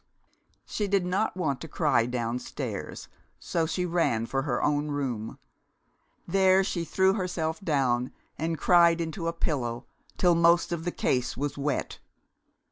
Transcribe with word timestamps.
She 0.65 0.87
did 0.87 1.05
not 1.05 1.37
want 1.37 1.61
to 1.61 1.67
cry 1.67 2.07
downstairs, 2.07 3.07
so 3.37 3.67
she 3.67 3.85
ran 3.85 4.25
for 4.25 4.41
her 4.41 4.63
own 4.63 4.87
room. 4.87 5.37
There 6.27 6.63
she 6.63 6.83
threw 6.83 7.13
herself 7.13 7.59
down 7.61 8.11
and 8.35 8.57
cried 8.57 8.99
into 8.99 9.27
a 9.27 9.31
pillow 9.31 9.85
till 10.17 10.33
most 10.33 10.71
of 10.71 10.85
the 10.85 10.91
case 10.91 11.37
was 11.37 11.55
wet. 11.55 11.99